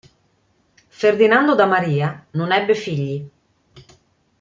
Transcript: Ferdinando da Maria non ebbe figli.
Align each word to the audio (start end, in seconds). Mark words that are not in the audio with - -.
Ferdinando 0.89 1.53
da 1.55 1.67
Maria 1.67 2.25
non 2.31 2.51
ebbe 2.51 2.73
figli. 2.73 3.29